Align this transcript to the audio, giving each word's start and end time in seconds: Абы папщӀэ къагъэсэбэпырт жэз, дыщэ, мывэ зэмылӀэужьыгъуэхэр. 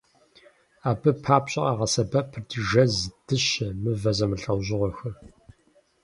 Абы 0.89 1.11
папщӀэ 1.23 1.61
къагъэсэбэпырт 1.65 2.49
жэз, 2.67 2.95
дыщэ, 3.25 3.67
мывэ 3.81 4.11
зэмылӀэужьыгъуэхэр. 4.17 5.13